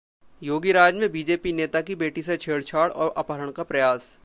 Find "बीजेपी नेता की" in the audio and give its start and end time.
1.11-1.95